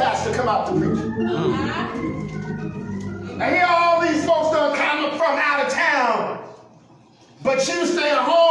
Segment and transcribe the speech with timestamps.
[0.00, 0.98] pastor come out to preach.
[3.38, 6.42] And here all these folks done come from out of town,
[7.42, 8.49] but you stay at home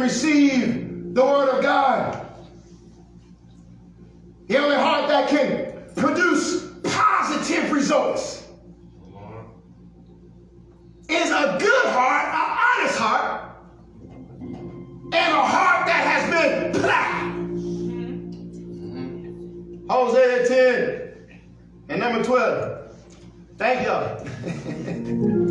[0.00, 2.26] receive the word of God.
[4.48, 8.48] The only heart that can produce positive results
[11.08, 13.56] is a good heart, an honest heart,
[15.12, 17.34] and a heart that has been plowed.
[18.90, 19.88] Mm-hmm.
[19.88, 21.40] Hosea 10
[21.88, 22.78] and number 12.
[23.58, 25.46] Thank y'all.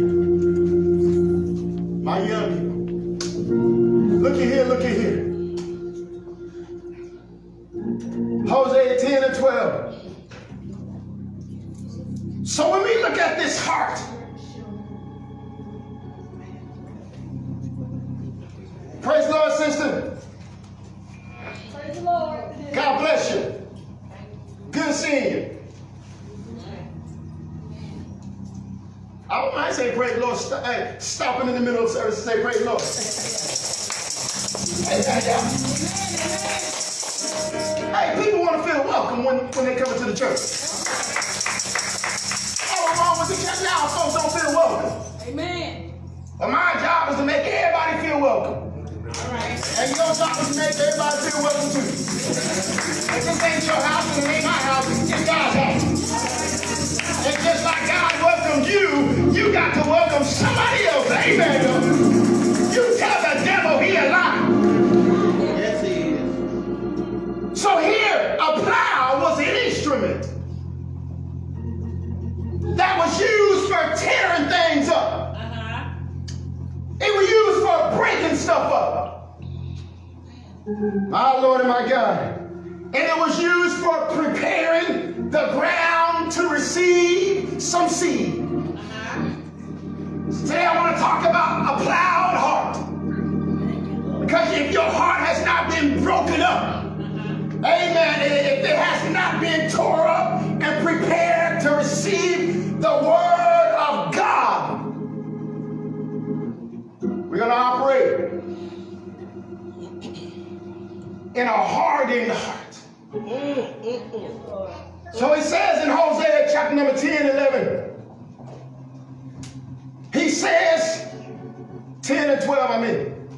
[122.09, 123.29] 10 and 12, I mean.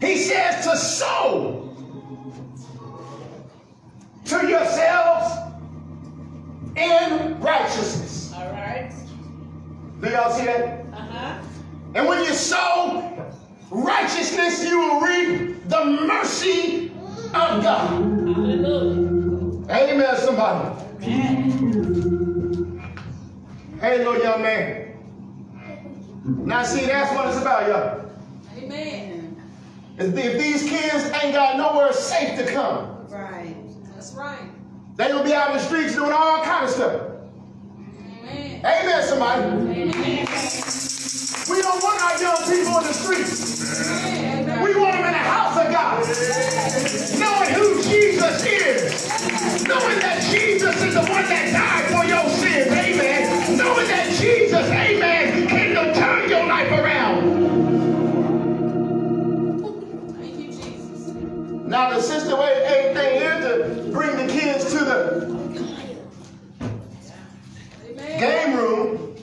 [0.00, 1.76] He says to sow
[4.24, 5.52] to yourselves
[6.74, 8.32] in righteousness.
[8.34, 8.90] All right.
[10.00, 10.86] Do y'all see that?
[10.94, 11.42] Uh-huh.
[11.94, 13.30] And when you sow
[13.70, 16.92] righteousness, you will reap the mercy
[17.26, 17.90] of God.
[17.90, 19.70] Hallelujah.
[19.70, 20.82] Amen, somebody.
[21.02, 22.80] Amen.
[23.82, 24.96] Hey, little young man.
[26.24, 28.03] Now, see, that's what it's about, y'all.
[28.64, 29.36] Amen.
[29.98, 33.54] If these kids ain't got nowhere safe to come, Right.
[33.94, 34.38] That's right.
[34.96, 37.02] they gonna be out in the streets doing all kind of stuff.
[38.24, 38.60] Amen.
[38.64, 39.42] Amen, somebody.
[39.42, 40.26] Amen.
[41.48, 44.02] We don't want our young people in the streets.
[44.06, 44.62] Amen.
[44.64, 46.00] We want them in the house of God,
[47.20, 52.73] knowing who Jesus is, knowing that Jesus is the one that died for your sins.
[61.74, 65.24] Now the system way everything here to bring the kids to the
[67.90, 68.20] Amen.
[68.20, 69.16] game room.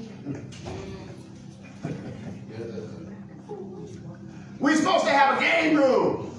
[4.59, 6.30] We're supposed to have a game room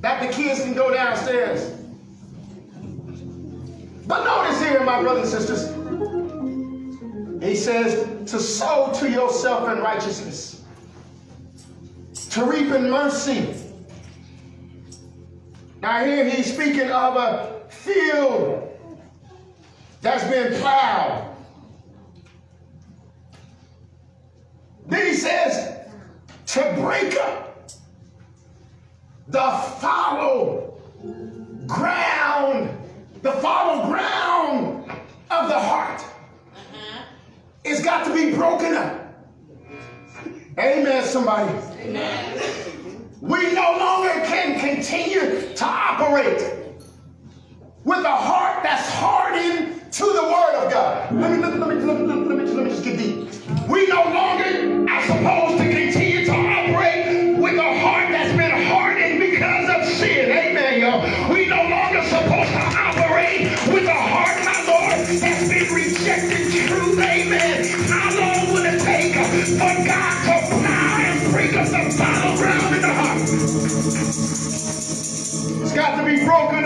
[0.00, 1.76] that the kids can go downstairs.
[4.08, 10.64] But notice here, my brothers and sisters, he says to sow to yourself in righteousness,
[12.30, 13.67] to reap in mercy.
[15.80, 18.68] Now here he's speaking of a field
[20.00, 21.36] that's been plowed.
[24.86, 25.86] Then he says
[26.46, 27.70] to break up
[29.28, 30.80] the fallow
[31.66, 32.70] ground,
[33.22, 34.90] the fallow ground
[35.30, 36.00] of the heart.
[36.00, 37.04] Uh-huh.
[37.64, 39.14] It's got to be broken up.
[40.58, 41.52] Amen, somebody.
[43.20, 46.40] We no longer can continue to operate
[47.84, 51.12] with a heart that's hardened to the word of God.
[51.16, 53.28] Let me let me let me let me, let me, let me just get deep.
[53.68, 55.47] We no longer are supposed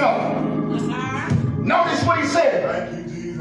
[0.03, 1.33] be broken up.
[1.59, 2.91] Notice what he said.
[2.91, 3.41] Thank you, Jesus.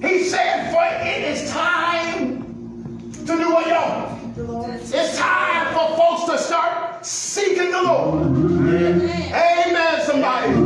[0.00, 2.42] He said, for it is time
[3.12, 4.18] to do what, y'all?
[4.74, 8.22] It's time for folks to start seeking the Lord.
[9.32, 10.61] Amen, somebody.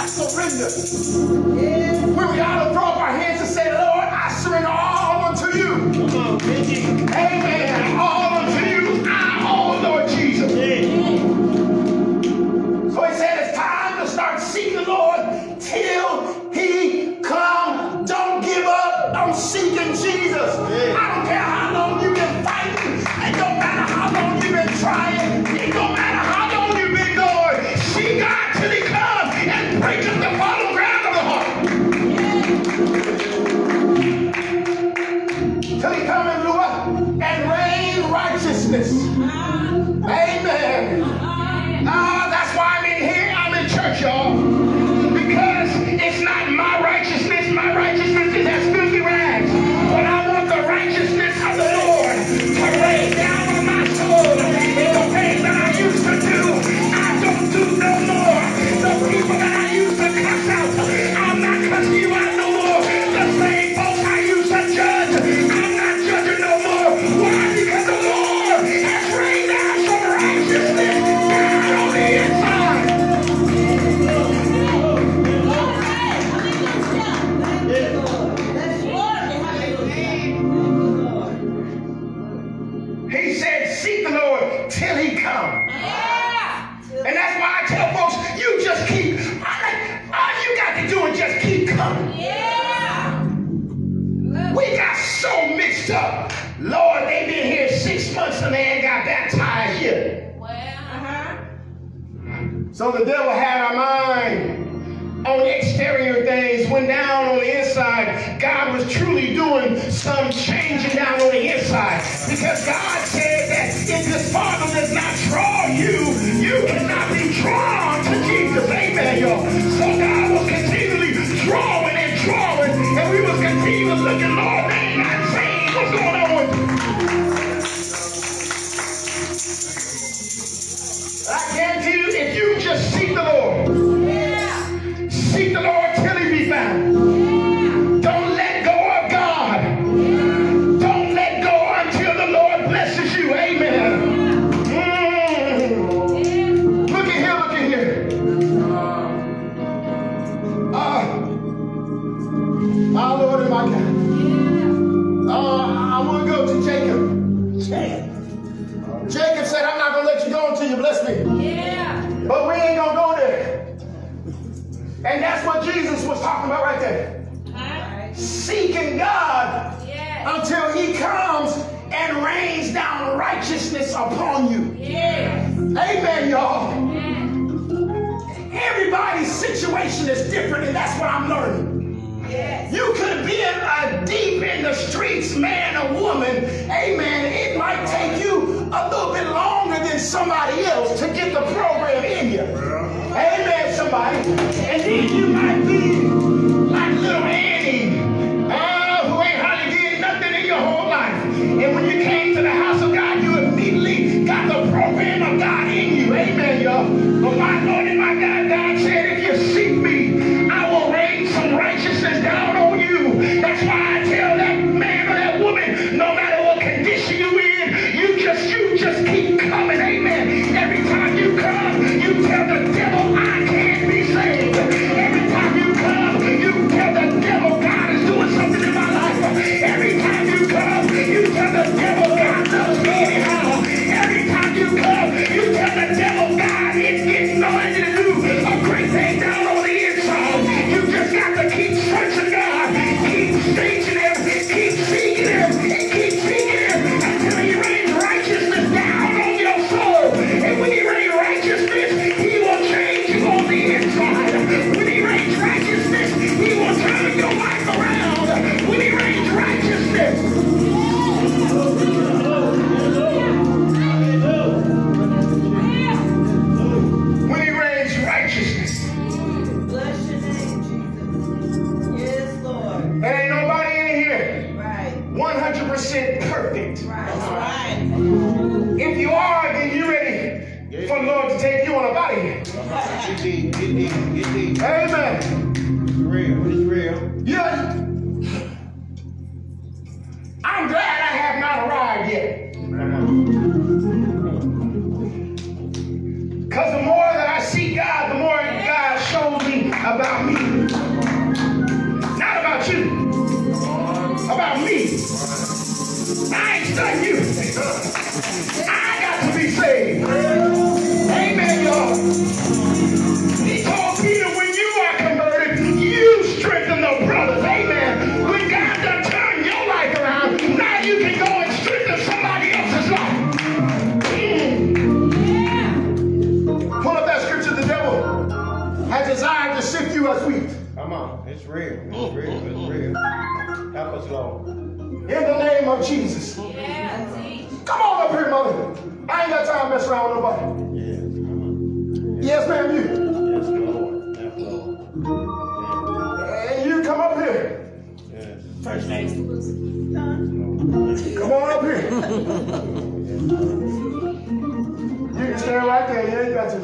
[0.00, 1.60] I surrender.
[1.60, 2.06] Yes.
[2.06, 5.54] When we ought to throw up our hands and say, Lord, I surrender all unto
[5.58, 6.08] you.
[6.08, 6.84] Come on, Benji.
[7.12, 7.79] Amen.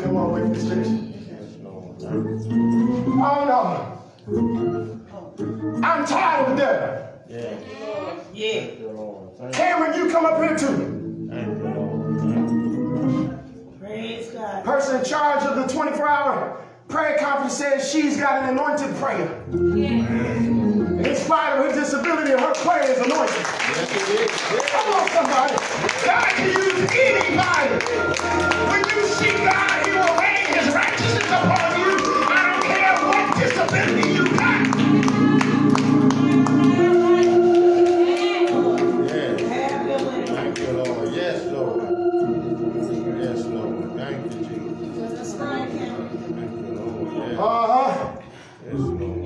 [0.07, 1.13] in one way this station.
[3.19, 3.93] Oh no.
[5.83, 7.13] I'm tired of death.
[7.29, 7.59] Yeah.
[8.33, 8.67] Yeah.
[9.53, 11.29] Cameron, you come up here too.
[13.81, 14.65] Praise God.
[14.65, 19.45] Person in charge of the 24 hour prayer conference says she's got an anointed prayer.
[19.75, 20.07] Yeah.
[20.97, 23.45] In spite of her disability, her prayer is anointed.
[24.71, 25.57] Come on, somebody.
[26.05, 27.87] God can use anybody.
[28.71, 29.86] When you see God
[31.29, 31.35] I
[32.53, 34.61] don't care what disability you got.
[41.15, 41.83] Yes, Lord.
[43.19, 43.97] Yes, Lord.
[43.97, 45.35] Thank you, Jesus.
[47.39, 48.17] Uh-huh.
[48.65, 49.17] Yes, Lord.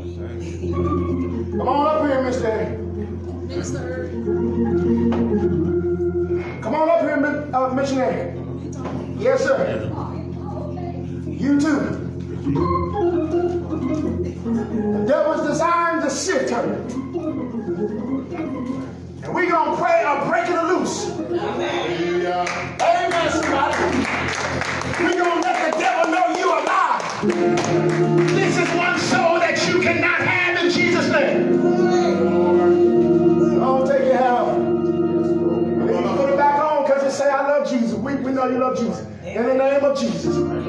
[1.59, 2.79] Come on up here, Mister.
[3.51, 4.09] Minister.
[6.63, 7.19] Come on up here,
[7.53, 8.33] uh, missionary.
[9.19, 9.90] Yes, sir.
[12.53, 12.59] The
[15.07, 16.63] devil's designed to sift her.
[19.23, 21.11] And we're going to pray on breaking it loose.
[21.11, 22.27] Amen.
[22.81, 23.77] Amen, somebody.
[24.99, 27.03] We're going to let the devil know you are alive.
[28.31, 31.61] This is one soul that you cannot have in Jesus' name.
[33.61, 34.11] Don't take it.
[36.17, 37.95] Put it back on because you say, I love Jesus.
[37.95, 39.07] We, we know you love Jesus.
[39.25, 40.60] In the name of Jesus.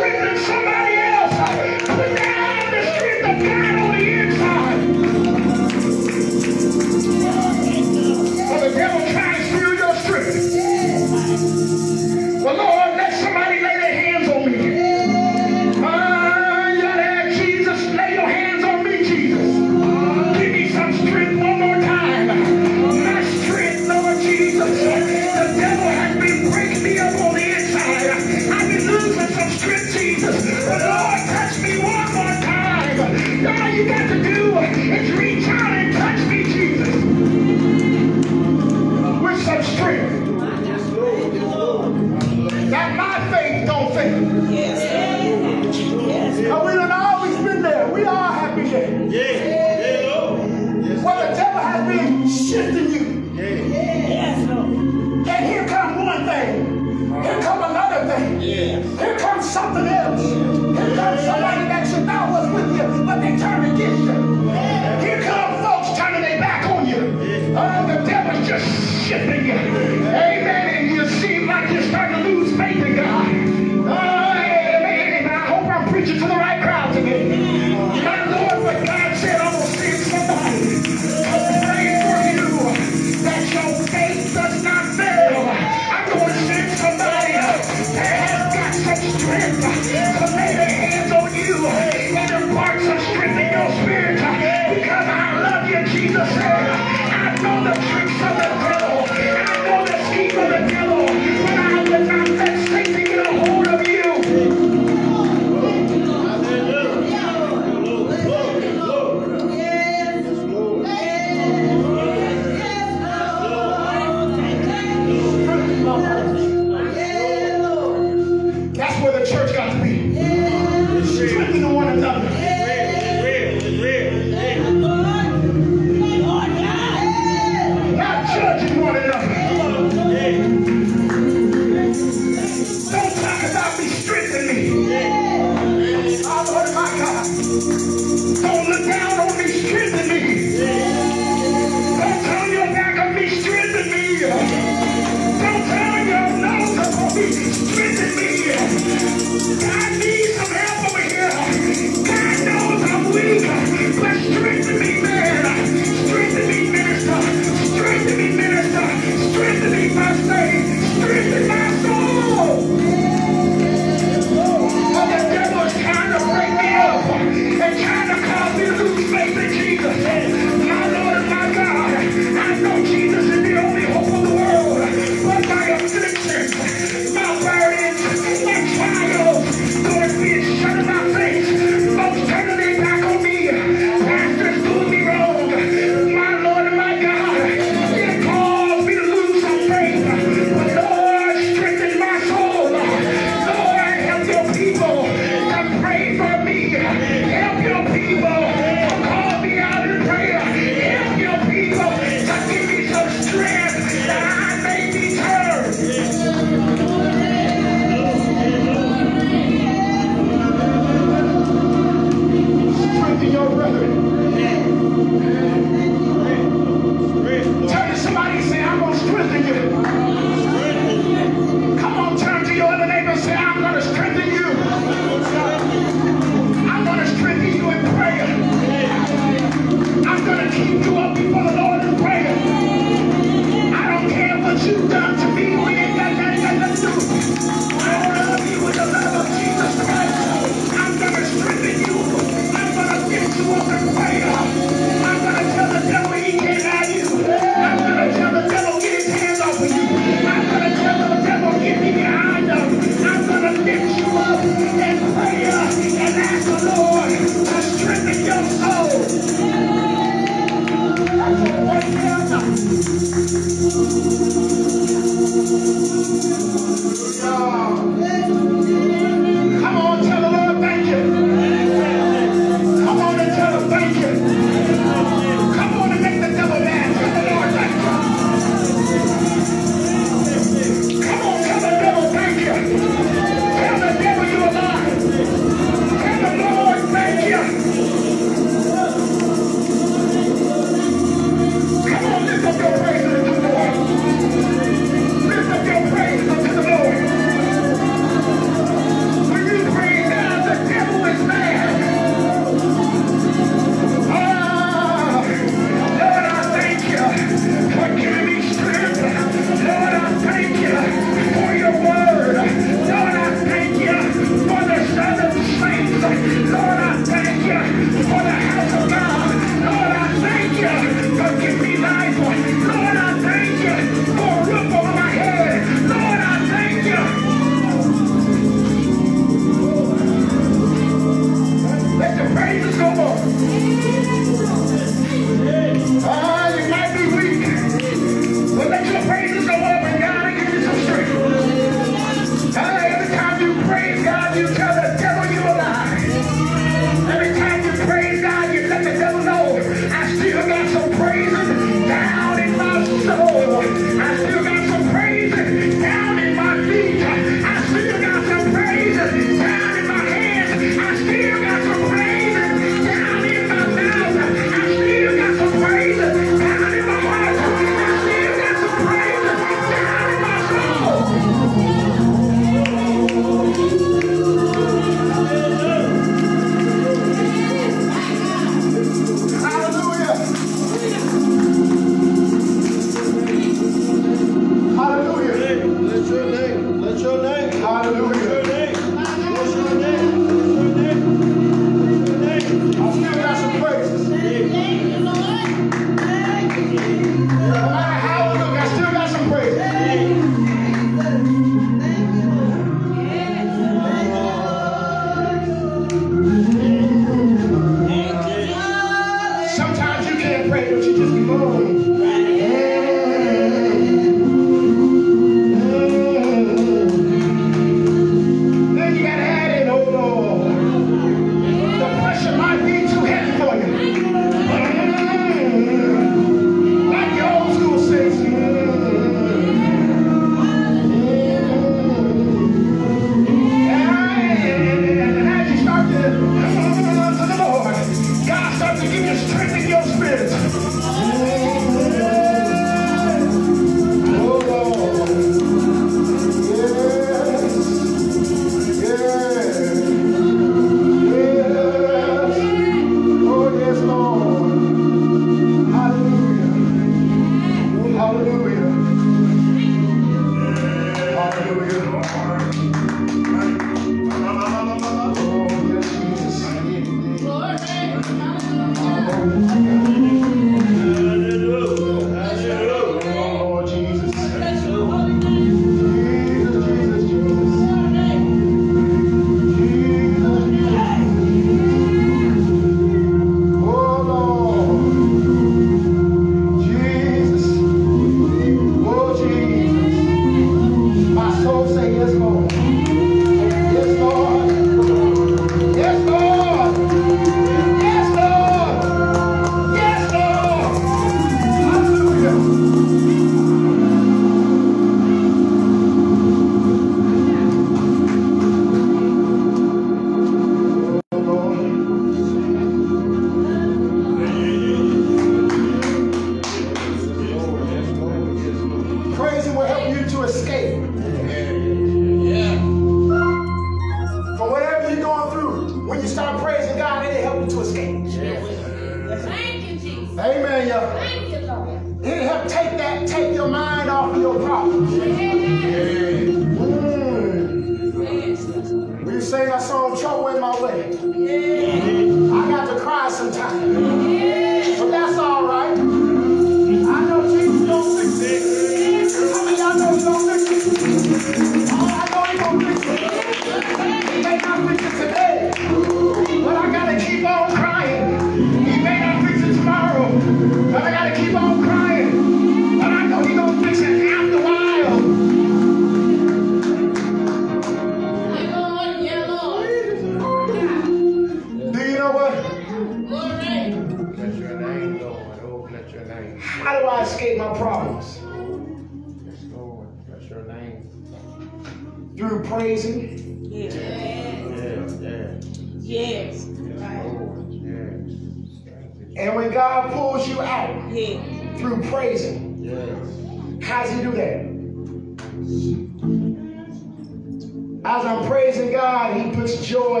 [598.54, 600.00] Praising God, He puts joy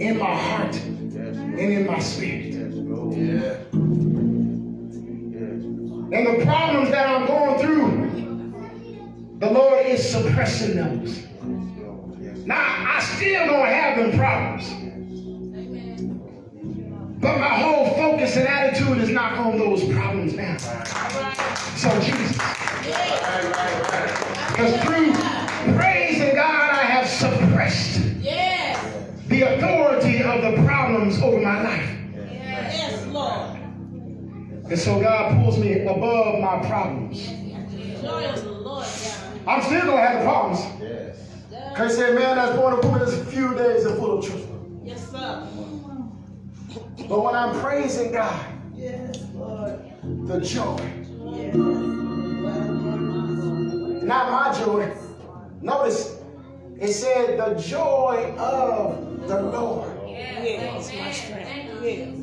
[0.00, 2.54] in my heart and in my spirit.
[2.54, 3.16] Yes, Lord.
[3.16, 3.56] Yeah.
[5.30, 5.62] Yes.
[6.12, 11.18] And the problems that I'm going through, the Lord is suppressing those.
[11.18, 11.28] Yes,
[11.78, 12.18] Lord.
[12.20, 12.38] Yes.
[12.38, 12.56] Now,
[12.96, 14.68] I still gonna have them problems,
[17.20, 20.56] but my whole focus and attitude is not on those problems now.
[21.76, 22.36] So Jesus,
[24.48, 25.12] because through
[25.76, 28.78] praising God, I have suppressed Yes.
[29.28, 31.90] the authority of the problems over my life.
[32.16, 33.58] Yes, Lord.
[34.72, 37.26] And so God pulls me above my problems.
[38.00, 38.86] Joy of the Lord,
[39.46, 40.60] I'm still gonna have the problems.
[40.80, 41.18] Yes.
[41.68, 44.24] Because he said, man, that's born of woman is a few days are full of
[44.24, 44.80] trouble.
[44.82, 45.46] Yes, sir.
[47.06, 49.78] But when I'm praising God, Yes, Lord.
[50.26, 50.80] the joy,
[51.36, 51.54] Yes.
[54.02, 54.90] not my joy.
[55.60, 56.16] Notice
[56.80, 59.98] it said the joy of the Lord.
[60.08, 61.82] Yes, my strength.
[61.82, 62.21] Yes.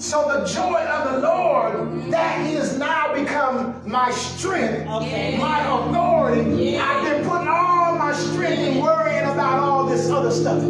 [0.00, 5.36] So the joy of the Lord, that is now become my strength, Okay.
[5.38, 6.50] my authority.
[6.72, 6.84] Yeah.
[6.88, 10.62] I've been putting all my strength in worrying about all this other stuff.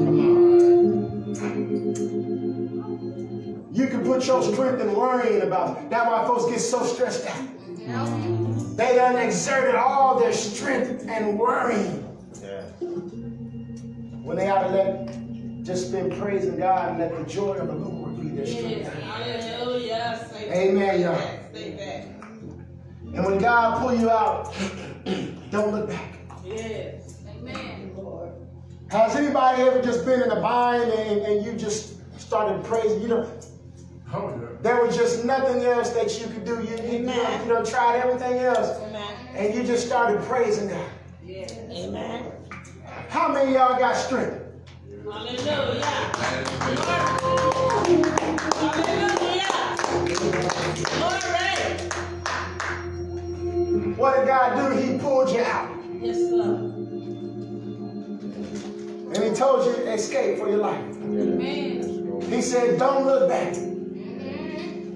[3.73, 5.89] You can put your strength in worrying about.
[5.91, 8.77] That's why folks get so stressed out.
[8.77, 12.05] They done exerted all their strength and worrying
[12.43, 12.65] Yes.
[12.81, 15.07] when they ought to let
[15.65, 18.00] just been praising God and let the joy of the Lord
[18.45, 20.53] be their strength.
[20.53, 21.15] Amen, y'all.
[21.15, 21.55] that.
[21.55, 22.05] Say that.
[23.15, 24.55] And when God pull you out,
[25.51, 26.15] don't look back.
[26.45, 27.19] Yes.
[27.29, 27.93] Amen.
[27.97, 28.33] Lord.
[28.91, 33.01] Has anybody ever just been in a bind and, and you just started praising?
[33.03, 33.39] You know,
[34.13, 36.63] oh, there was just nothing else that you could do.
[36.63, 39.15] You, you, you, know, you know, tried everything else, Amen.
[39.35, 40.89] and you just started praising God.
[41.25, 41.53] Yes.
[41.71, 42.33] Amen.
[43.09, 44.41] How many of y'all got strength?
[45.05, 45.83] Hallelujah.
[46.61, 48.17] Hallelujah.
[51.21, 51.91] Glory.
[53.97, 54.77] What did God do?
[54.81, 56.43] He pulled you out, Yes, sir.
[59.15, 60.85] and He told you escape for your life.
[61.03, 62.23] Amen.
[62.31, 63.55] He said, "Don't look back."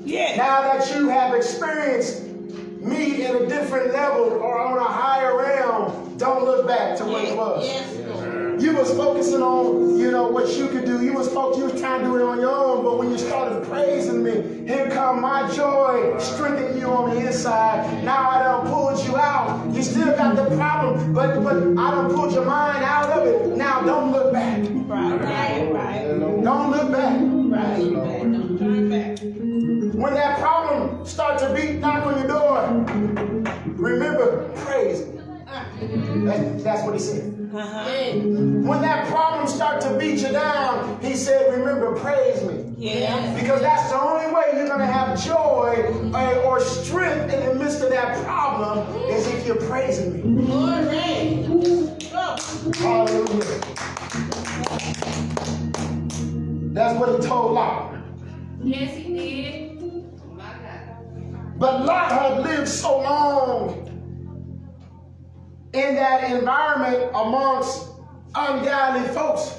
[0.04, 0.36] Yes.
[0.36, 6.14] Now that you have experienced me in a different level or on a higher realm,
[6.18, 7.66] don't look back to what it was.
[7.66, 8.43] Yes, Lord.
[8.58, 11.04] You was focusing on, you know, what you could do.
[11.04, 13.18] You was focused, you was trying to do it on your own, but when you
[13.18, 18.04] started praising me, here come my joy, strengthening you on the inside.
[18.04, 19.66] Now I done pulled you out.
[19.74, 23.56] You still got the problem, but but I done pulled your mind out of it.
[23.56, 24.60] Now don't look back.
[24.62, 26.42] Right, right, right.
[26.42, 27.20] Don't look back.
[27.20, 27.78] Right.
[27.78, 29.18] Don't turn back.
[29.94, 32.68] When that problem start to beat knock on your door,
[33.76, 35.02] remember praise.
[35.48, 35.64] Uh.
[36.26, 37.43] That- that's what he said.
[37.54, 37.84] Uh-huh.
[37.84, 42.74] When that problem start to beat you down, he said, remember, praise me.
[42.76, 43.32] Yeah.
[43.38, 47.54] Because that's the only way you're going to have joy uh, or strength in the
[47.54, 50.46] midst of that problem is if you're praising me.
[50.46, 51.46] Glory.
[52.10, 52.36] Go.
[52.78, 53.60] Hallelujah.
[56.74, 57.94] That's what he told Lot.
[58.64, 59.70] Yes, he did.
[61.56, 63.83] But Lot had lived so long
[65.74, 67.88] in that environment amongst
[68.34, 69.58] ungodly folks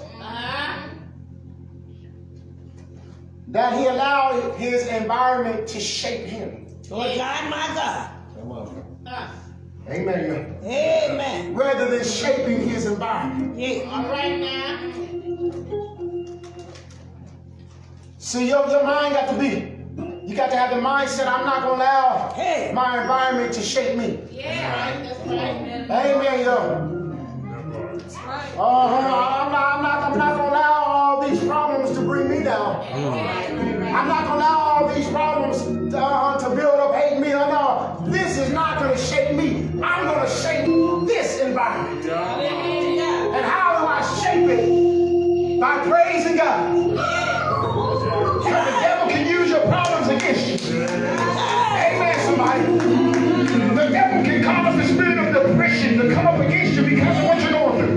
[3.49, 6.66] that he allowed his environment to shape him.
[6.89, 8.09] Lord God, my God.
[8.38, 8.97] Come on.
[9.05, 9.34] Ah.
[9.88, 10.57] Amen.
[10.63, 11.53] Amen.
[11.53, 13.57] Rather than shaping his environment.
[13.57, 13.89] Yeah.
[13.91, 14.91] All right now.
[18.18, 19.75] See, your, your mind got to be,
[20.28, 22.72] you got got to have the mindset I'm not going to allow Hey.
[22.74, 24.20] my environment to shape me.
[24.32, 25.90] Yeah, that's right.
[25.90, 27.98] Amen, yo.
[27.98, 28.52] That's right.
[28.58, 28.98] Uh-huh.
[28.98, 32.44] I'm not, I'm not, I'm not going to allow all these problems to bring me
[32.44, 32.82] down.
[32.94, 37.30] I'm not going to allow all these problems uh, to build up hate me.
[37.30, 38.12] No, no.
[38.12, 39.70] This is not going to shape me.
[39.84, 40.66] I'm going to shape
[41.08, 42.06] this environment.
[42.06, 43.32] Hallelujah.
[43.36, 45.60] And how do I shape it?
[45.60, 46.86] By praising God.
[52.46, 57.24] The devil can cause the spirit of depression to come up against you because of
[57.26, 57.96] what you're going through.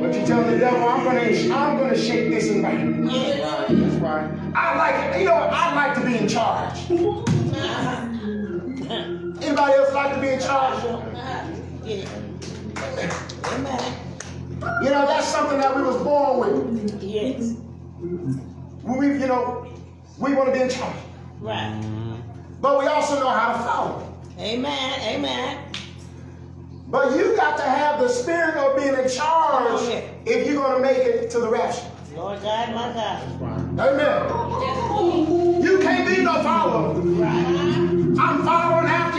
[0.00, 1.20] But you tell the devil, I'm gonna,
[1.54, 3.12] I'm gonna shape this environment.
[3.12, 4.30] That's right.
[4.54, 5.50] I like, you know, what?
[5.52, 6.90] I like to be in charge.
[9.42, 10.82] Anybody else like to be in charge?
[11.84, 12.08] Yeah.
[13.52, 13.94] Amen.
[14.82, 17.02] You know, that's something that we was born with.
[17.02, 17.54] Yes.
[18.82, 19.66] We, you know,
[20.18, 20.96] we want to be in charge.
[21.44, 21.78] Right.
[21.78, 22.14] Mm-hmm.
[22.62, 24.14] But we also know how to follow.
[24.38, 25.00] Amen.
[25.02, 25.58] Amen.
[26.88, 30.00] But you got to have the spirit of being in charge Oh, yeah.
[30.24, 31.84] if you're going to make it to the rapture.
[32.16, 33.22] Lord God, my God.
[33.78, 35.62] Amen.
[35.62, 36.94] You can't be no follower.
[36.96, 39.13] I'm following after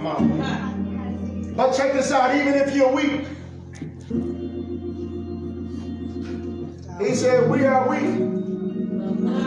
[0.00, 1.52] Come on.
[1.54, 3.26] But check this out, even if you're weak,
[7.06, 8.18] he said, we are weak,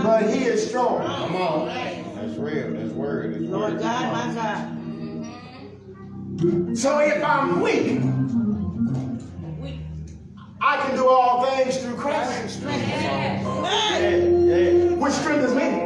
[0.04, 1.04] but he is strong.
[1.04, 1.68] Come on.
[1.68, 2.72] That's real.
[2.72, 3.34] That's word.
[3.34, 3.82] That's Lord word.
[3.82, 4.34] God, my
[6.70, 6.78] God.
[6.78, 8.02] So if I'm weak,
[10.62, 14.22] I can do all things through Christ, Hey.
[14.22, 14.56] Yeah.
[14.56, 14.94] Yeah.
[14.98, 15.83] which strengthens me.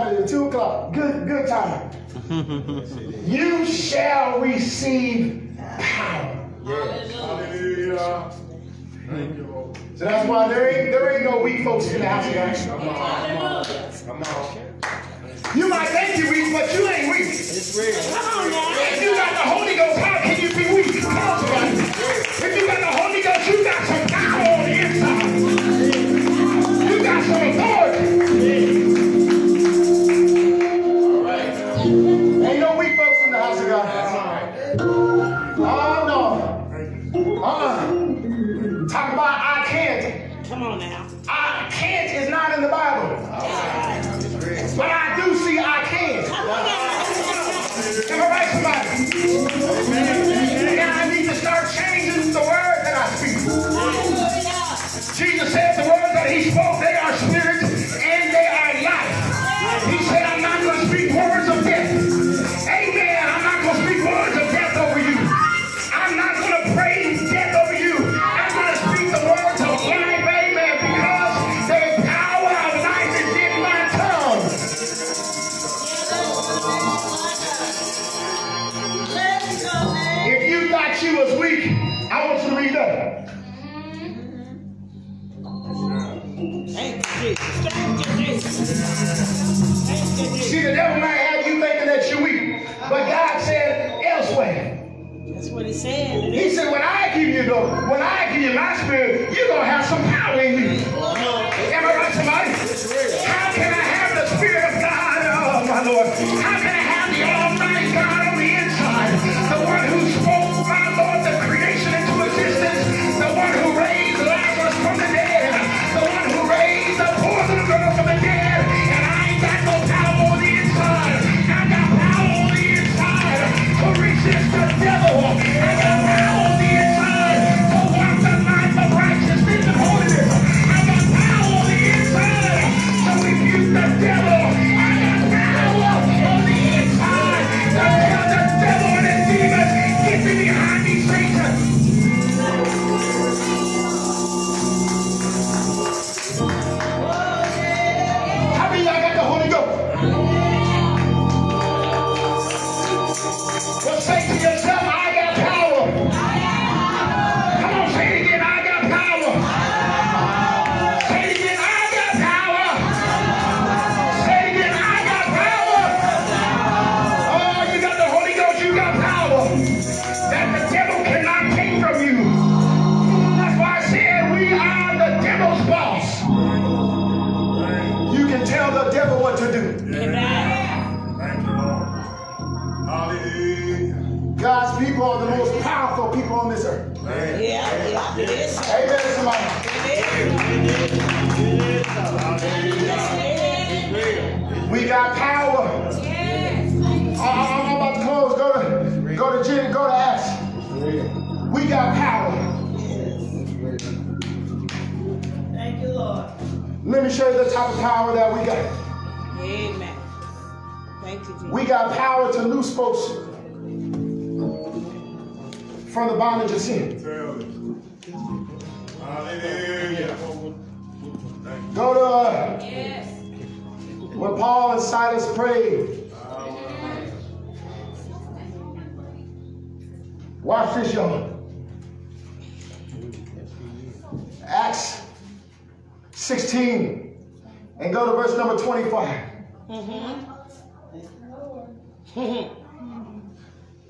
[0.00, 0.34] What time is it?
[0.34, 0.94] Two o'clock.
[0.94, 1.90] Good, good time.
[3.26, 6.48] you shall receive power.
[6.64, 8.30] Hallelujah.
[9.06, 9.76] Thank you, Lord.
[9.96, 12.56] So that's why there ain't there ain't no weak folks in the house of God.
[12.80, 13.64] Come on.
[14.06, 15.58] Come on.
[15.58, 17.28] You might think you're weak, but you ain't weak.
[17.28, 17.88] It's real.
[17.88, 20.29] If you got the Holy Ghost, how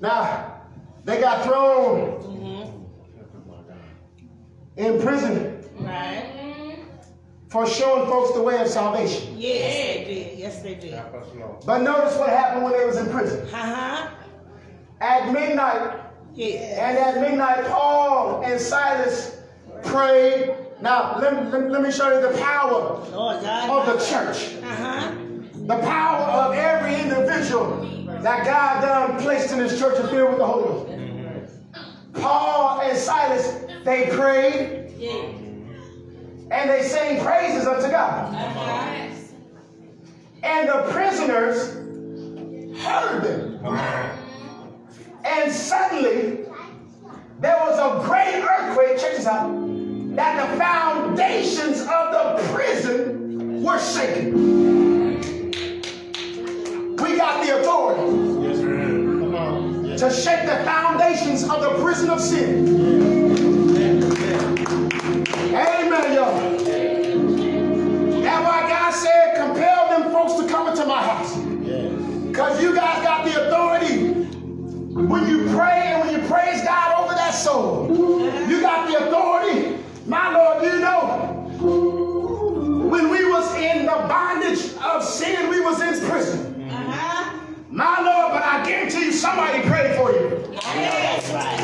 [0.01, 0.61] Now,
[1.05, 2.87] they got thrown
[4.77, 6.77] in prison Right.
[7.49, 9.35] for showing folks the way of salvation.
[9.37, 10.39] Yes, they did.
[10.39, 10.93] Yes, they did.
[10.93, 11.55] Help us, Lord.
[11.65, 13.47] But notice what happened when they was in prison.
[13.53, 14.07] Uh-huh.
[15.01, 15.99] At midnight,
[16.33, 16.87] Yeah.
[16.89, 19.37] and at midnight, Paul and Silas
[19.83, 20.55] prayed.
[20.81, 23.87] Now, let me, let, let me show you the power Lord God.
[23.87, 24.55] of the church.
[24.63, 25.11] Uh-huh.
[25.67, 30.39] The power of every individual that God done placed in his church is filled with
[30.39, 30.87] the Holy Ghost.
[32.13, 34.79] Paul and Silas, they prayed
[36.51, 38.33] and they sang praises unto God.
[40.43, 41.75] And the prisoners
[42.81, 43.65] heard them.
[45.23, 46.45] And suddenly,
[47.39, 49.49] there was a great earthquake, check this out,
[50.15, 54.90] that the foundations of the prison were shaken.
[57.21, 58.01] Got the authority
[58.41, 58.59] Yes.
[58.61, 59.85] Come on.
[59.85, 59.99] Yes.
[59.99, 62.67] to shake the foundations of the prison of sin.
[65.53, 66.33] Amen, y'all.
[68.23, 71.37] That's why God said, compel them folks to come into my house.
[71.63, 71.91] Yes.
[72.29, 74.13] Because you guys got the authority.
[74.95, 77.87] When you pray and when you praise God over that soul,
[78.49, 79.77] you got the authority.
[80.07, 81.47] My Lord, you know,
[82.89, 86.50] when we was in the bondage of sin, we was in prison.
[87.81, 90.27] My Lord, but I guarantee you somebody prayed for you.
[90.61, 91.59] I know that's right.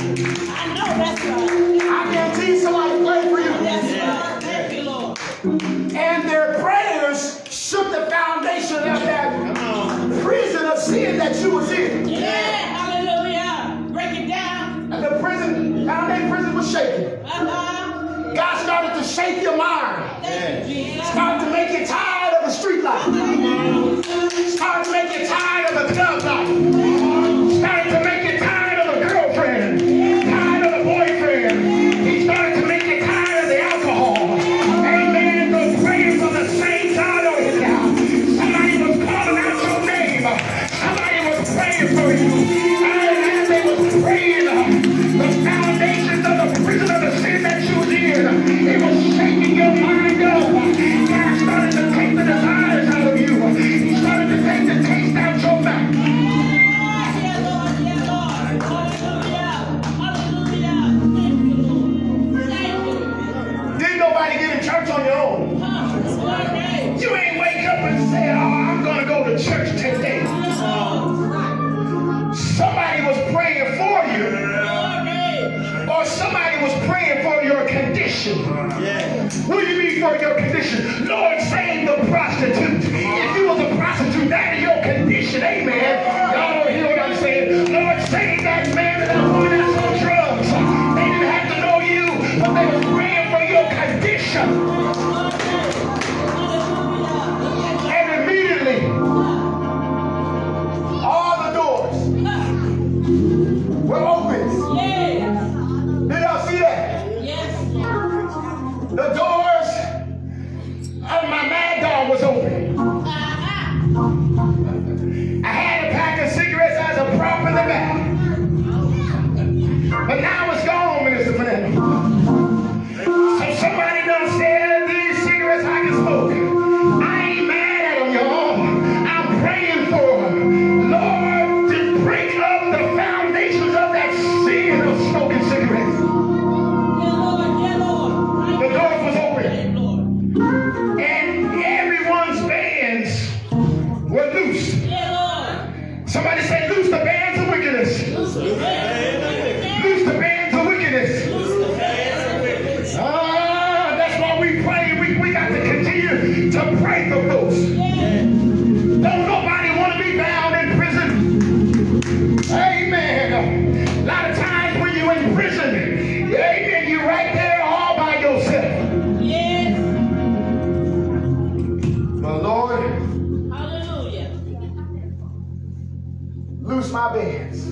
[0.49, 1.81] I know that's right.
[1.83, 3.53] I guarantee you somebody prayed for you.
[3.63, 4.41] That's right.
[4.41, 5.19] Thank you, Lord.
[5.93, 12.09] And their prayers shook the foundation of that prison of sin that you was in.
[12.09, 12.31] Yeah.
[12.31, 13.87] Hallelujah.
[13.93, 14.91] Break it down.
[14.91, 17.23] And the prison, foundation prison was shaking.
[17.25, 18.33] Uh-huh.
[18.33, 20.25] God started to shake your mind.
[20.25, 21.07] Thank you, Jesus.
[21.09, 23.03] Started to make you tired of the street life.
[24.57, 25.26] Started to make you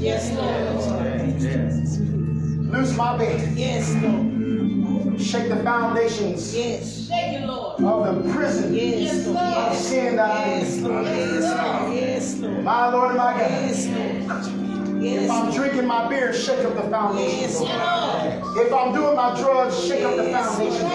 [0.05, 1.41] Yes, Lord.
[1.41, 1.97] Yes.
[1.97, 3.57] Loose my bed.
[3.57, 5.19] Yes, Lord.
[5.19, 7.07] Shake the foundations Yes.
[7.07, 7.81] Shake you, Lord.
[7.81, 9.37] of the prison Yes, Lord.
[9.37, 10.83] of Yes, sin that I Yes, am.
[10.83, 11.05] Lord.
[11.05, 11.93] Yes, Lord.
[11.95, 12.63] Yes, Lord.
[12.63, 13.49] My Lord and my God.
[13.51, 15.03] Yes, Lord.
[15.03, 17.39] If I'm drinking my beer, shake up the foundation.
[17.39, 17.71] Yes, Lord.
[17.71, 18.57] Lord.
[18.67, 20.85] If I'm doing my drugs, shake up the foundation.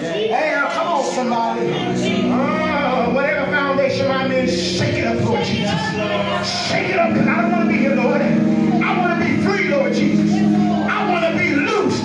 [0.00, 2.57] Hey, now come on, somebody.
[3.90, 5.70] I'm in, shake it up, Lord Jesus.
[6.68, 8.20] Shake it up, because I don't want to be here, Lord.
[8.20, 10.30] I want to be free, Lord Jesus.
[10.34, 12.02] I want to be loose.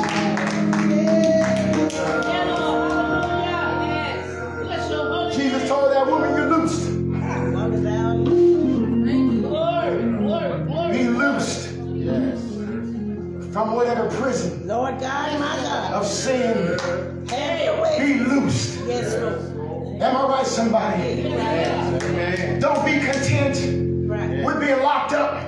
[3.14, 4.62] Yes.
[4.64, 6.90] Bless your holy Jesus told that woman, you're loosed.
[6.92, 8.88] What about you?
[8.88, 9.06] name.
[9.06, 10.20] Thank you, Lord.
[10.20, 10.98] Glory, glory.
[10.98, 12.42] Be loosed Yes.
[13.54, 15.94] from whatever prison Lord God, my God.
[15.94, 17.13] of sin.
[20.04, 21.26] Am I right, somebody?
[21.26, 22.60] Amen.
[22.60, 23.58] Don't be content
[24.06, 24.44] Right.
[24.44, 25.43] with being locked up.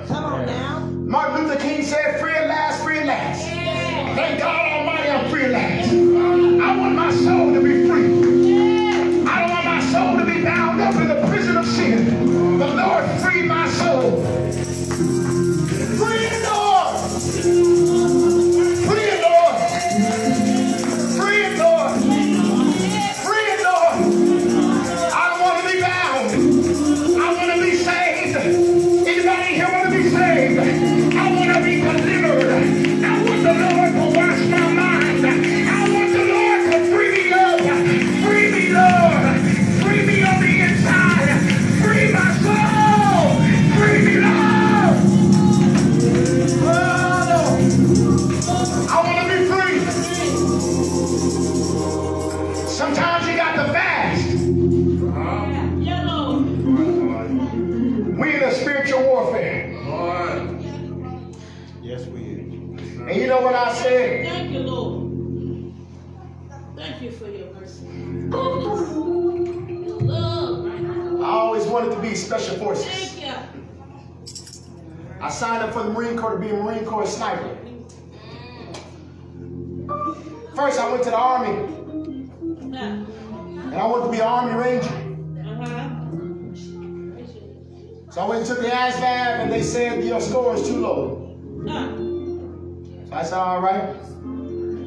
[75.36, 77.58] Signed up for the Marine Corps to be a Marine Corps sniper.
[80.54, 81.50] First, I went to the Army,
[82.58, 85.02] and I wanted to be an Army Ranger.
[88.10, 91.36] So I went and took the ASVAB, and they said your score is too low.
[91.66, 93.94] So I said, all right.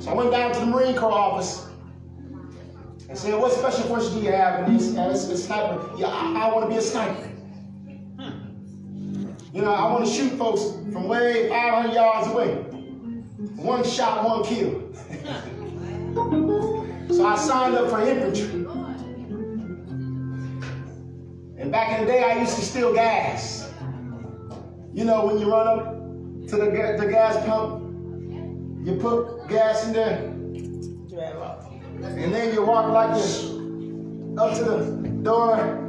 [0.02, 1.68] So I went down to the Marine Corps office
[3.08, 4.64] and said, what special forces do you have?
[4.68, 5.92] And they said, it's a sniper.
[5.96, 7.30] Yeah, I, I want to be a sniper.
[9.54, 10.62] You know, I want to shoot folks
[10.94, 12.54] from way 500 yards away.
[13.56, 14.94] One shot, one kill.
[17.16, 18.66] so I signed up for infantry.
[21.58, 23.72] And back in the day, I used to steal gas.
[24.94, 25.96] You know, when you run up
[26.50, 26.66] to the,
[27.00, 27.84] the gas pump,
[28.86, 30.18] you put gas in there,
[32.02, 33.46] and then you walk like this
[34.38, 35.89] up to the door.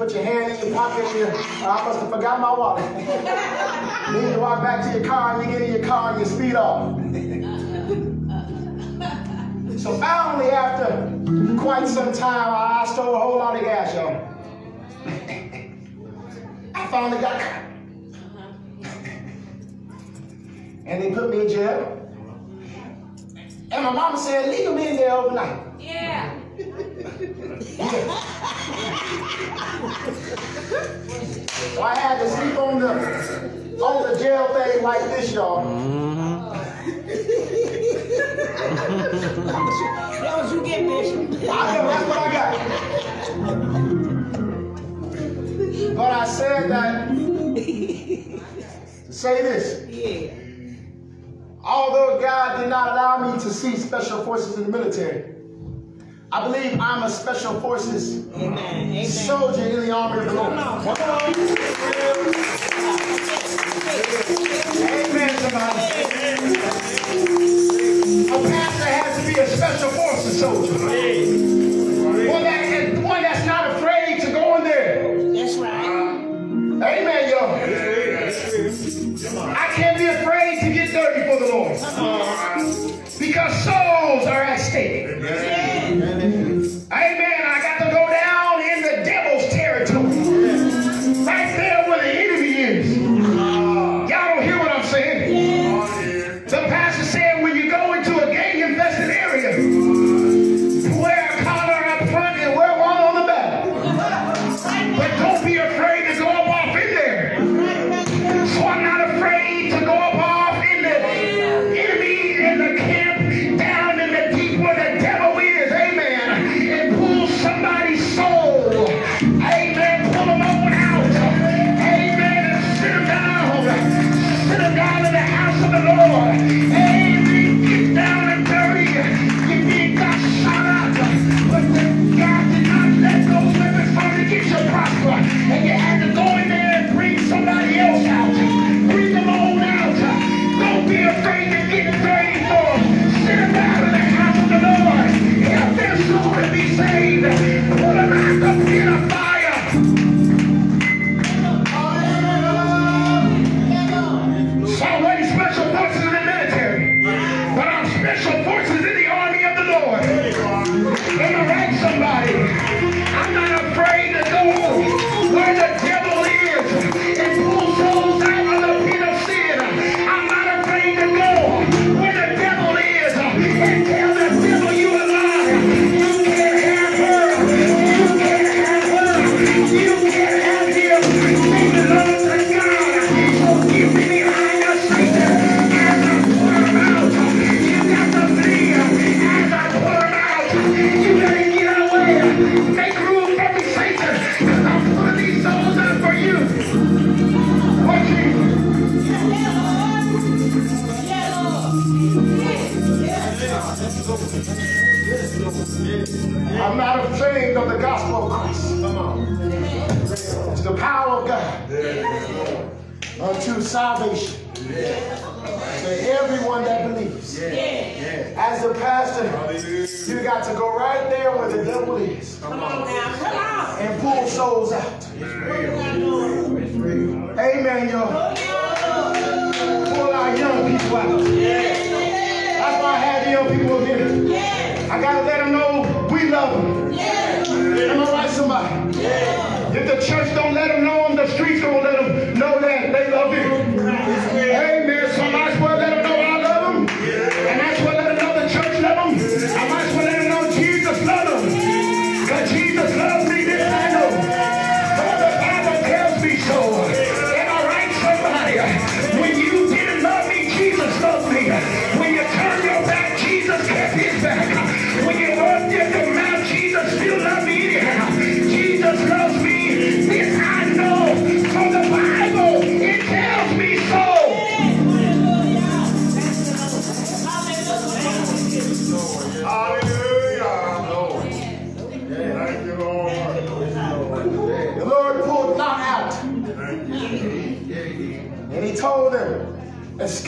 [0.00, 1.04] Put your hand in your pocket.
[1.04, 2.82] I must have forgot my wallet.
[2.96, 6.24] then you walk back to your car, and you get in your car, and you
[6.24, 6.96] speed off.
[9.78, 14.26] so finally, after quite some time, I stole a whole lot of gas, y'all.
[16.74, 17.64] I finally got caught.
[18.24, 18.88] Uh-huh.
[20.86, 22.10] and they put me in jail.
[23.70, 25.60] And my mama said, leave him in there overnight.
[25.78, 26.39] Yeah.
[26.60, 26.66] So
[31.82, 32.90] I had to sleep on the
[33.82, 35.64] on the jail thing like this, y'all.
[40.20, 41.30] Don't you get Bishop?
[41.50, 42.52] I know that's what I got.
[45.96, 47.08] But I said that
[49.06, 49.88] to say this.
[49.88, 50.30] Yeah.
[51.64, 55.39] Although God did not allow me to see special forces in the military,
[56.32, 59.04] I believe I'm a special forces Amen.
[59.04, 60.50] Soldier in the army of the Lord.
[60.50, 60.96] Come on.
[60.96, 61.34] Come on.
[64.78, 65.80] Amen, somebody.
[68.28, 71.49] A pastor has to be a special forces soldier.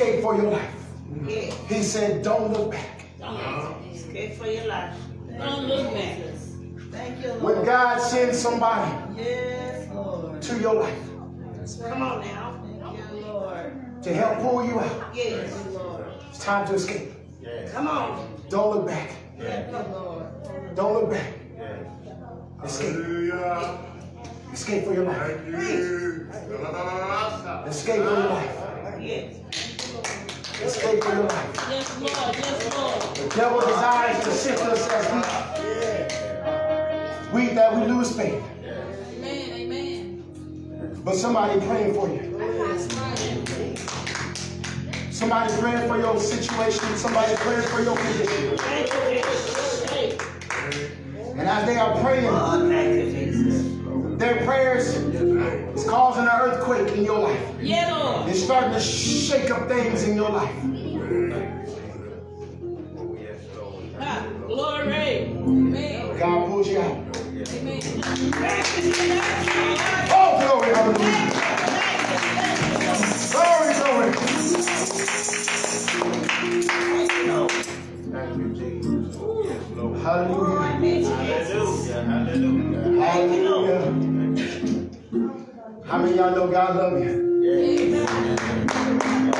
[0.02, 0.74] Escape for your life.
[1.26, 1.54] Yeah.
[1.68, 3.04] He said, don't look back.
[3.92, 4.96] Escape for your life.
[5.38, 6.18] Don't look back.
[6.90, 7.66] Thank you, When Lord.
[7.66, 10.42] God sends somebody Yes, Lord.
[10.42, 10.98] to your life
[11.88, 12.60] Come on now.
[12.82, 14.02] Thank you, Lord.
[14.02, 16.04] to help pull you out, Yes, Lord.
[16.28, 17.12] it's time to escape.
[17.72, 18.28] Come on.
[18.50, 19.10] Don't look back.
[19.38, 19.70] Thank.
[20.76, 21.32] Don't look back.
[22.64, 22.90] Escape.
[22.92, 23.78] Hallelujah.
[24.52, 25.40] Escape for your life.
[25.50, 26.28] Thank you.
[27.66, 28.56] Escape for your life.
[29.00, 29.34] Yes.
[30.60, 30.68] Your
[31.24, 31.66] life.
[31.70, 32.36] Yes, Lord.
[32.36, 33.16] Yes, Lord.
[33.16, 35.06] The devil desires to sift us as
[37.32, 37.48] wheat.
[37.48, 38.42] we that we lose faith.
[38.64, 39.52] Amen.
[39.52, 40.22] Amen.
[41.04, 42.20] But somebody praying for you.
[45.10, 46.96] Somebody praying for your situation.
[46.96, 48.58] Somebody praying for your condition.
[51.38, 52.28] And as they are praying,
[54.22, 57.40] their prayers is causing an earthquake in your life.
[57.60, 60.54] Yeah, It's starting to shake up things in your life.
[63.98, 64.28] Ha.
[64.46, 65.26] Glory.
[65.34, 66.18] Amen.
[66.18, 66.86] God pulls you out.
[66.86, 67.80] Amen.
[67.80, 69.24] Thank you, Jesus.
[70.14, 71.30] Oh, glory, hallelujah.
[73.32, 74.12] Glory, glory.
[78.12, 79.16] Thank you, Jesus.
[79.44, 79.98] Yes, Lord.
[79.98, 80.60] Hallelujah.
[80.60, 82.02] Oh, hallelujah.
[82.04, 83.02] Hallelujah.
[83.02, 84.11] Hallelujah.
[85.92, 87.44] How many of y'all know God love you?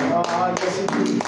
[0.05, 1.19] Oh, yes, he do.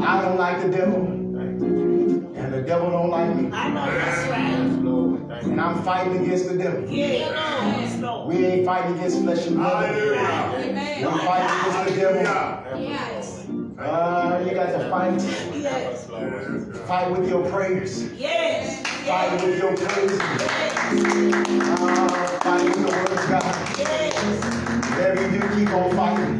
[0.00, 3.50] I don't like the devil, and the devil don't like me.
[3.52, 5.42] I know that's right.
[5.42, 6.88] And I'm fighting against the devil.
[6.88, 8.26] Yeah.
[8.28, 9.92] We ain't fighting against flesh and blood.
[9.92, 11.08] Hallelujah.
[11.10, 12.22] We're fighting against the devil.
[12.80, 13.48] Yes.
[13.76, 15.20] Uh, you got to fight.
[15.60, 16.06] Yes.
[16.86, 18.04] Fight with your prayers.
[18.12, 18.86] Yes.
[19.04, 19.42] Fight Yes.
[19.42, 20.20] with your praise.
[20.92, 23.56] Uh, with the word of God.
[24.90, 26.38] Whatever you do, keep on fighting.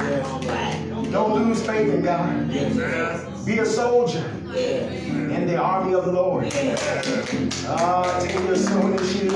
[1.11, 2.49] Don't lose faith in God.
[3.47, 6.45] Be a soldier in the army of the Lord.
[6.47, 9.35] Uh, take your sword and shield.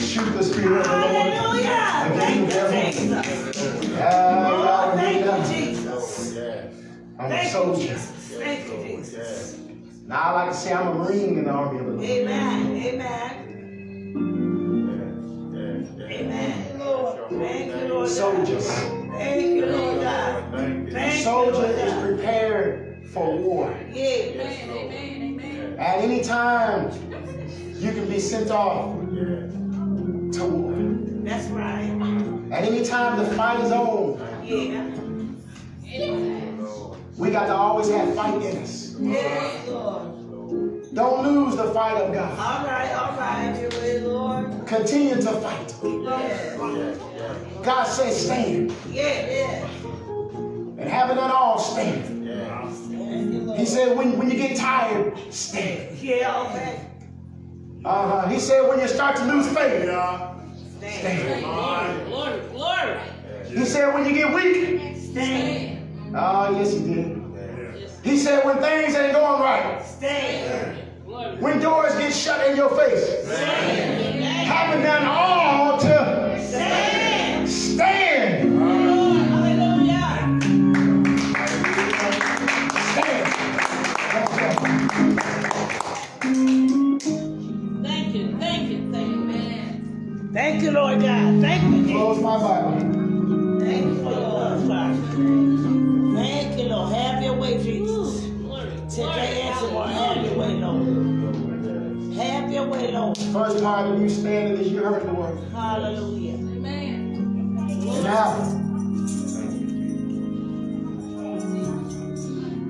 [0.00, 1.32] Shoot the spirit of the Lord.
[1.32, 1.88] Hallelujah.
[2.68, 3.56] Thank you, Jesus.
[4.00, 5.48] Oh, thank you, hallelujah.
[5.48, 6.38] Jesus.
[7.18, 7.94] I'm a soldier.
[7.94, 9.58] Thank you, Jesus.
[10.06, 12.04] Now I like to say I'm a marine in the army of the Lord.
[12.04, 12.76] Amen.
[12.76, 13.47] Amen.
[18.08, 18.66] Soldiers.
[18.68, 20.52] Thank you, Lord God.
[20.52, 20.92] Thank you.
[20.92, 23.74] Thank Soldier is prepared for war.
[23.92, 24.04] Yeah.
[24.04, 24.70] Amen.
[24.70, 25.22] Amen.
[25.22, 25.76] Amen.
[25.78, 26.90] At any time,
[27.76, 30.74] you can be sent off to war.
[31.24, 31.90] That's right.
[32.50, 34.82] At any time the fight is on, Yeah.
[37.18, 38.96] we got to always have fight in us.
[39.00, 40.94] Yes, Lord.
[40.94, 42.38] Don't lose the fight of God.
[42.38, 43.60] All right, all right.
[43.60, 44.66] Your way, Lord.
[44.66, 45.74] Continue to fight.
[45.84, 46.58] Yes.
[47.62, 48.72] God says stand.
[48.90, 49.68] Yeah, yeah.
[50.78, 52.04] And having done all, stand.
[52.04, 53.58] Thank you, Lord.
[53.58, 55.98] He said when, when you get tired, stand.
[55.98, 56.80] Yeah, okay.
[57.84, 58.28] Uh-huh.
[58.28, 60.34] He said when you start to lose faith, Yeah.
[60.78, 61.00] Stand.
[61.00, 61.44] stand.
[61.44, 62.04] Glory.
[62.06, 62.40] Glory.
[62.50, 62.98] Glory.
[63.48, 66.14] He said when you get weak, Stand.
[66.16, 67.22] oh yes he did.
[67.80, 67.98] Yes.
[68.04, 70.76] He said when things ain't going right, Stand.
[71.40, 75.97] When doors get shut in your face, having done all to
[77.78, 78.58] Stand.
[82.90, 83.24] Stand.
[87.84, 90.30] Thank you, thank you, thank you, man.
[90.32, 91.40] Thank you, Lord God.
[91.40, 91.94] Thank you.
[91.94, 92.80] Close my Bible.
[93.60, 95.02] Thank you Lord your Father.
[96.16, 96.92] Thank you, Lord.
[96.92, 98.22] Have your way, Jesus.
[98.92, 102.14] Today and tomorrow, have your way, Lord.
[102.16, 103.16] Have your way, Lord.
[103.32, 105.38] First time you stand in this, you heard the word.
[105.52, 106.27] Hallelujah.
[107.98, 108.04] Amen.
[108.04, 108.34] Now,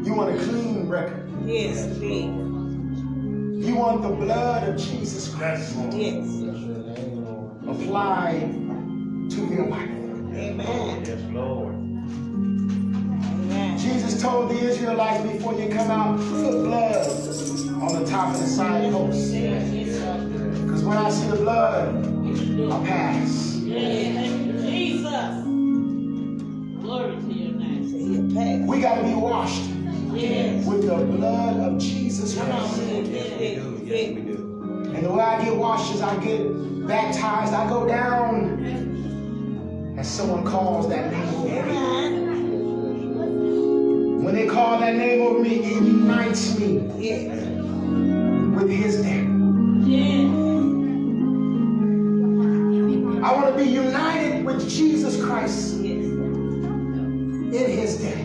[0.04, 1.28] you want a clean record.
[1.44, 2.24] Yes, big.
[2.24, 6.26] You want the blood of Jesus Christ Yes.
[7.66, 8.50] applied
[9.30, 9.90] to your life.
[9.90, 11.02] Amen.
[11.04, 11.74] Yes, Lord.
[11.74, 13.78] Amen.
[13.78, 17.06] Jesus told the Israelites before you come out, put blood
[17.82, 19.32] on the top of the sign post.
[19.32, 22.06] Because when I see the blood,
[22.72, 23.56] I pass.
[23.58, 24.37] Yeah,
[28.78, 29.64] We got to be washed
[30.14, 30.64] Yes.
[30.64, 32.78] with the blood of Jesus Come on, Christ.
[32.86, 34.92] big, big, Yes, we do.
[34.94, 37.52] And the way I get washed is I get baptized.
[37.54, 41.72] I go down and someone calls that name over me.
[44.24, 49.26] When they call that name over me, it unites me with his death.
[49.88, 50.30] Yes.
[53.24, 58.24] I want to be united with Jesus Christ in his death.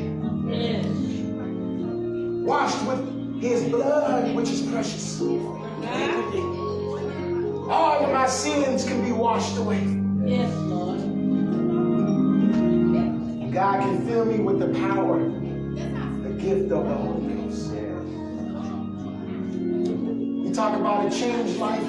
[2.44, 5.18] Washed with his blood, which is precious.
[5.18, 6.42] Thank you,
[7.52, 7.68] Jesus.
[7.70, 9.82] All of my sins can be washed away.
[10.26, 11.00] Yes, Lord.
[13.54, 17.72] God can fill me with the power, the gift of the Holy Ghost.
[20.46, 21.82] You talk about a changed life.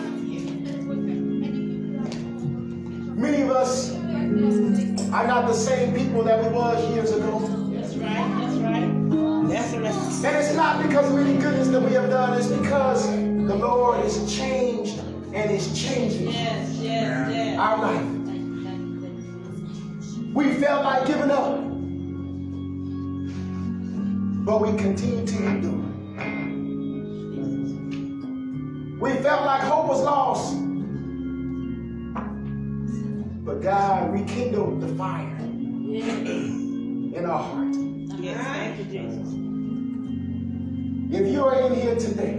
[3.17, 7.41] Many of us are not the same people that we was years ago.
[7.73, 8.44] That's right.
[9.55, 9.83] That's right.
[9.85, 10.35] That's right.
[10.35, 14.05] And it's not because of any goodness that we have done, it's because the Lord
[14.05, 14.99] is changed
[15.33, 16.77] and is changing Yes.
[16.81, 17.31] Yes.
[17.33, 17.59] Yes.
[17.59, 18.07] our life.
[20.35, 21.61] We felt like giving up,
[24.45, 25.85] but we continue to endure.
[29.01, 30.57] We felt like hope was lost,
[33.45, 36.09] but God rekindled the fire Yes.
[36.27, 37.75] in our heart.
[38.21, 39.44] Yes, thank you, Jesus.
[41.11, 42.35] If you are in here today,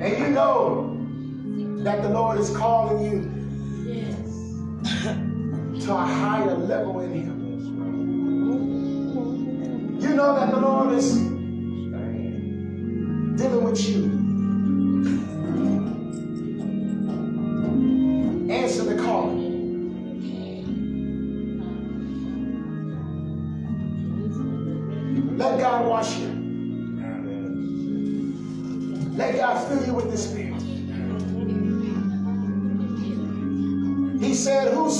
[0.00, 0.96] and you know
[1.82, 3.30] that the Lord is calling you
[3.84, 4.16] Yes.
[5.84, 7.38] to a higher level in Him,
[10.00, 11.14] you know that the Lord is
[13.36, 14.21] dealing with you.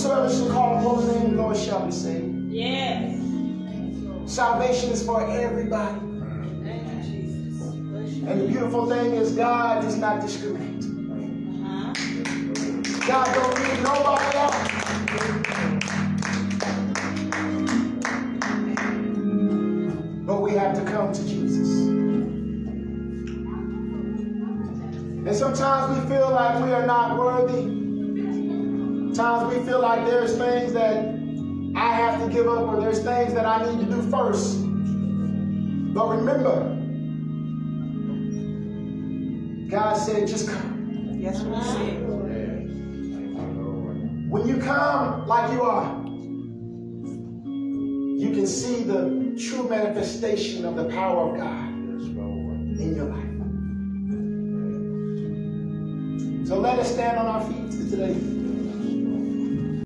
[0.02, 2.50] Whosoever shall call upon the name of the Lord shall be saved.
[2.50, 3.20] Yes.
[4.26, 6.00] Salvation is for everybody.
[6.64, 7.74] Thank you, Jesus.
[7.76, 8.26] Bless you.
[8.26, 10.82] And the beautiful thing is God does not discriminate.
[11.62, 11.92] Uh-huh.
[13.06, 14.56] God don't need nobody else.
[20.26, 21.68] But we have to come to Jesus.
[25.28, 27.81] And sometimes we feel like we are not worthy.
[29.14, 31.04] Sometimes we feel like there's things that
[31.76, 34.56] I have to give up or there's things that I need to do first.
[35.92, 36.78] But remember,
[39.70, 41.18] God said, just come.
[41.20, 42.08] Yes, what he said.
[44.30, 46.02] When you come like you are,
[48.18, 53.28] you can see the true manifestation of the power of God in your life.
[56.48, 58.41] So let us stand on our feet today.